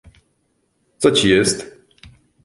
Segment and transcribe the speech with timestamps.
[0.99, 1.77] "co ci jest?"